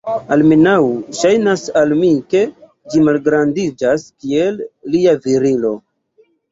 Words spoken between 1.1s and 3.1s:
ŝajnas al mi ke ĝi